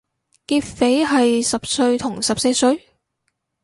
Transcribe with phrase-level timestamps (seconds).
[0.47, 2.87] 劫匪係十歲同十四歲？